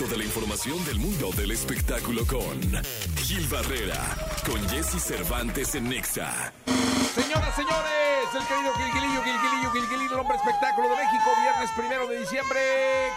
[0.00, 2.58] resto de la información del mundo del espectáculo con
[3.22, 6.52] Gil Barrera, con Jesse Cervantes en Nexa.
[7.14, 12.18] Señoras, señores, el querido Gilgilillo, Gilgilillo, Gilgilillo, el hombre espectáculo de México, viernes primero de
[12.20, 12.60] diciembre.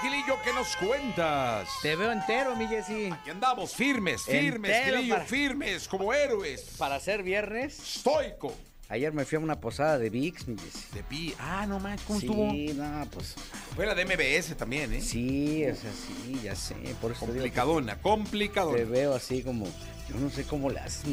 [0.02, 1.70] Gilillo, ¿qué nos cuentas?
[1.82, 3.12] Te veo entero, mi Jessy.
[3.12, 6.62] Aquí andamos, firmes, firmes, Entero Gilillo, para- firmes, como héroes.
[6.78, 8.54] Para ser viernes, Stoico.
[8.90, 10.46] Ayer me fui a una posada de VIX.
[10.94, 11.34] De pi.
[11.40, 12.84] Ah, no más, ¿cómo sí, estuvo?
[12.84, 13.36] no, pues
[13.76, 15.02] Fue la de MBS también, ¿eh?
[15.02, 16.76] sí, o sea, sí, ya sé.
[17.02, 18.84] Por eso te digo Complicadona, te complicadona.
[18.86, 19.66] veo así como,
[20.10, 21.04] yo no sé cómo le haces.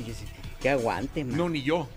[0.60, 1.36] Que aguante, man.
[1.36, 1.88] No, ni yo.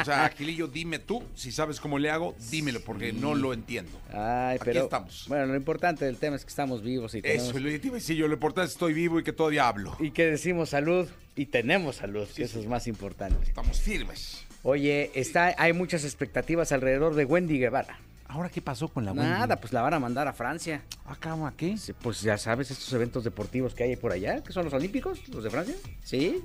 [0.00, 3.90] O sea, Gilillo, dime tú, si sabes cómo le hago, dímelo, porque no lo entiendo.
[4.10, 4.84] Ay, Aquí pero.
[4.84, 5.24] estamos.
[5.26, 8.16] Bueno, lo importante del tema es que estamos vivos y tenemos- Eso, lo a decir
[8.16, 9.96] yo, lo importante es que estoy vivo y que todavía hablo.
[9.98, 13.42] Y que decimos salud y tenemos salud, que eso es más importante.
[13.44, 14.44] Estamos firmes.
[14.62, 17.98] Oye, está, hay muchas expectativas alrededor de Wendy Guevara.
[18.26, 20.82] ¿Ahora qué pasó con la Nada, pues la van a mandar a Francia.
[21.06, 21.78] ¿Acá ¿a qué?
[21.78, 25.26] Sí, Pues ya sabes, estos eventos deportivos que hay por allá, que son los olímpicos,
[25.28, 25.74] los de Francia.
[26.04, 26.42] Sí.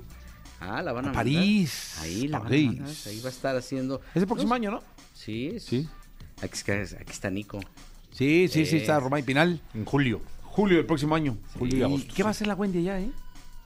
[0.60, 1.14] Ah, la van a, A mandar.
[1.24, 2.66] París, Ahí la París.
[2.68, 2.96] van a mandar.
[3.06, 4.00] Ahí va a estar haciendo.
[4.14, 4.82] Es el próximo No, año, ¿no?
[5.12, 5.86] Sí, es- Sí.
[6.40, 7.60] Aquí, está- aquí está Nico.
[8.12, 9.60] Sí, sí, sí, está Romay Pinal.
[9.74, 10.22] En julio.
[10.42, 11.36] Julio del próximo año.
[11.58, 12.14] Julio y agosto.
[12.16, 13.10] ¿Qué va a hacer la Wendy allá, eh?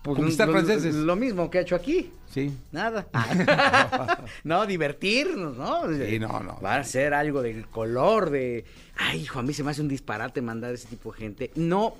[0.02, 0.94] Pues Conquistar lo- franceses.
[0.94, 2.12] Lo mismo que ha hecho aquí.
[2.32, 2.52] Sí.
[2.72, 3.08] Nada.
[4.44, 5.82] no, divertirnos, ¿no?
[5.92, 6.60] Sí, no, no.
[6.60, 8.64] Va a ser algo del color de.
[8.96, 11.50] Ay, hijo, a mí se me hace un disparate mandar ese tipo de gente.
[11.56, 11.94] No.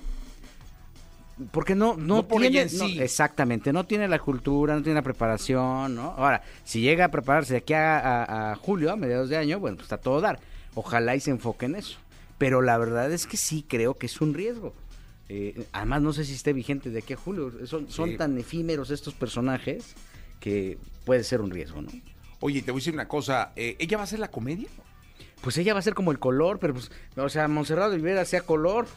[1.51, 2.67] Porque no, no, No por tiene.
[2.73, 6.09] no, exactamente, no tiene la cultura, no tiene la preparación, ¿no?
[6.17, 9.57] Ahora, si llega a prepararse de aquí a, a- a julio, a mediados de año,
[9.57, 10.39] bueno, pues está todo dar.
[10.75, 11.97] Ojalá y se enfoque en eso.
[12.37, 14.73] Pero la verdad es que sí creo que es un riesgo.
[15.29, 17.51] Eh, además, no sé si esté vigente de aquí a julio.
[17.67, 18.17] Son, son Sí.
[18.17, 19.93] tan efímeros estos personajes
[20.39, 21.89] que puede ser un riesgo, ¿no?
[22.39, 23.51] Oye, te voy a decir una cosa.
[23.55, 24.67] eh, ¿Ella va a hacer la comedia?
[25.41, 28.41] Pues ella va a ser como el color, pero pues, o sea, Montserrat Olivera hacía
[28.41, 28.87] color,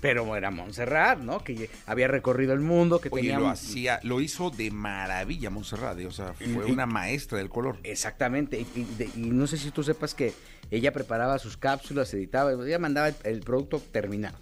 [0.00, 1.42] pero era Montserrat, ¿no?
[1.44, 3.38] Que había recorrido el mundo, que Oye, tenía...
[3.40, 5.98] lo hacía, lo hizo de maravilla Montserrat.
[5.98, 7.78] eh, O sea, fue una maestra del color.
[7.82, 10.32] Exactamente, y, y de- y no sé si tú sepas que
[10.70, 14.38] ella preparaba sus cápsulas, editaba, ella mandaba el, el producto terminado.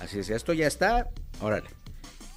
[0.00, 1.08] Así decía, esto ya está,
[1.40, 1.68] órale.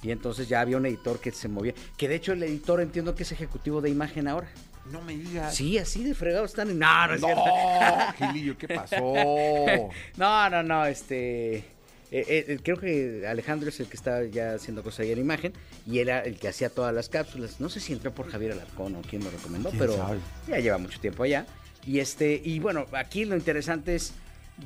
[0.02, 3.14] Y entonces ya había un editor que se movía, que de hecho el editor entiendo
[3.14, 4.48] que es ejecutivo de imagen ahora.
[4.90, 5.54] No me digas.
[5.54, 6.68] Sí, así de fregado están.
[6.70, 7.44] en- No, no es cierto.
[7.46, 8.96] No, Gilillo, ¿qué pasó?
[10.16, 11.58] No, no, no, este...
[11.58, 11.64] eh,
[12.10, 15.52] eh, creo que Alejandro es el que está ya haciendo cosas ahí en imagen
[15.86, 17.60] y era el que hacía todas las cápsulas.
[17.60, 20.18] No sé si entró por Javier Alarcón o quién lo recomendó, ¿Quién pero sabe?
[20.48, 21.46] ya lleva mucho tiempo allá.
[21.86, 24.12] Y este, y bueno, aquí lo interesante es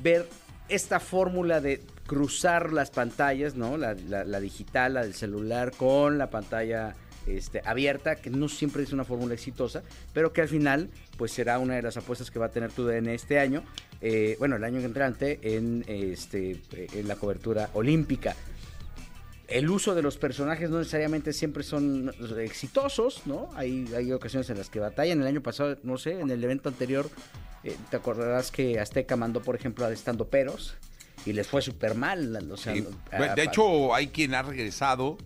[0.01, 0.27] ver
[0.67, 3.77] esta fórmula de cruzar las pantallas, ¿no?
[3.77, 3.93] La,
[4.39, 6.95] digital, la del celular, con la pantalla
[7.27, 11.59] este, abierta, que no siempre es una fórmula exitosa, pero que al final, pues será
[11.59, 13.63] una de las apuestas que va a tener tu en este año,
[14.01, 18.35] eh, bueno, el año entrante, en, este, en la cobertura olímpica
[19.47, 23.49] el uso de los personajes no necesariamente siempre son exitosos, ¿no?
[23.55, 25.21] Hay, hay ocasiones en las que batallan.
[25.21, 27.09] El año pasado, no sé, en el evento anterior,
[27.63, 30.75] eh, te acordarás que Azteca mandó, por ejemplo, a estando peros
[31.27, 32.35] y les fue súper mal.
[32.51, 32.85] O sea, Sí.
[33.11, 35.17] a- Bueno, de hecho, hay quien ha regresado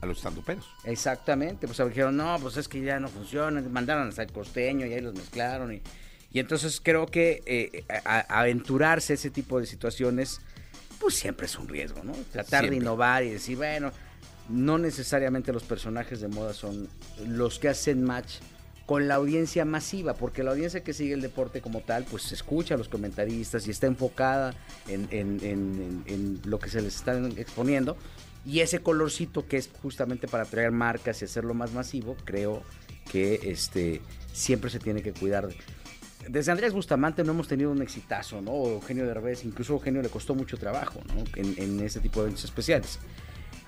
[0.00, 0.64] a los estandoperos.
[0.84, 4.92] Exactamente, pues dijeron, no, pues es que ya no funciona, mandaron hasta el costeño y
[4.92, 5.72] ahí los mezclaron.
[5.74, 5.82] Y,
[6.30, 10.40] y entonces creo que eh, a- aventurarse a ese tipo de situaciones,
[11.00, 12.12] pues siempre es un riesgo, ¿no?
[12.32, 12.70] Tratar Siempre.
[12.70, 13.90] de innovar y decir, bueno,
[14.48, 16.88] no necesariamente los personajes de moda son
[17.26, 18.36] los que hacen match
[18.88, 22.74] con la audiencia masiva, porque la audiencia que sigue el deporte como tal, pues escucha
[22.74, 24.54] a los comentaristas y está enfocada
[24.88, 27.98] en, en- en- lo que se les está exponiendo.
[28.46, 32.62] Y ese colorcito que es justamente para atraer marcas y hacerlo más masivo, creo
[33.12, 34.00] que este
[34.32, 35.50] siempre se tiene que cuidar.
[36.26, 38.52] Desde Andrés Bustamante no hemos tenido un exitazo, ¿no?
[38.68, 41.24] Eugenio Derbez, incluso a Eugenio le costó mucho trabajo, ¿no?
[41.36, 42.98] En, en ese tipo de eventos especiales.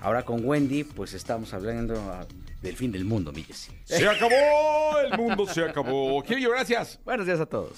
[0.01, 2.25] Ahora con Wendy, pues estamos hablando ah,
[2.61, 3.71] del fin del mundo, mi Jessy.
[3.85, 6.23] Se acabó, el mundo se acabó.
[6.23, 6.99] Gilillo, gracias.
[7.05, 7.77] Buenos días a todos.